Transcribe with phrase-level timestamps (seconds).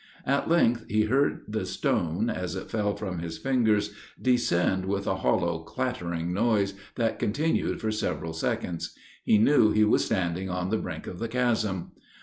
[0.25, 5.17] At length he heard the stone, as it fell from his fingers, descend with a
[5.17, 8.95] hollow, clattering noise, that continued for several seconds.
[9.23, 11.91] He knew he was standing on the brink of the chasm.